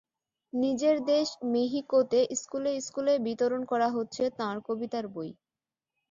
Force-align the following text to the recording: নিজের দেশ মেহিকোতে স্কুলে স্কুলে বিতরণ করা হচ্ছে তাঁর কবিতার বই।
নিজের 0.53 0.97
দেশ 1.07 1.27
মেহিকোতে 1.51 2.19
স্কুলে 2.35 2.71
স্কুলে 2.81 3.13
বিতরণ 3.25 3.61
করা 3.71 3.87
হচ্ছে 3.95 4.23
তাঁর 4.39 4.55
কবিতার 4.67 5.05
বই। 5.13 5.29